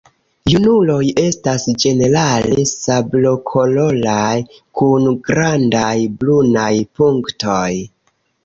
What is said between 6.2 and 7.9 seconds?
brunaj punktoj.